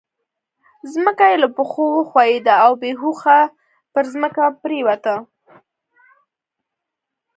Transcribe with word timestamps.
ځمکه 0.91 1.23
يې 1.31 1.37
له 1.43 1.49
پښو 1.55 1.85
وښوېده 1.93 2.55
او 2.65 2.71
بې 2.81 2.91
هوښه 3.01 3.39
پر 3.93 4.03
ځمکه 4.13 4.43
پرېوته. 4.61 5.15